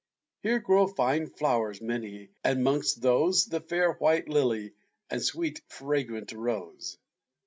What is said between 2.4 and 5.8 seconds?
and 'mongst those, The fair white lily and sweet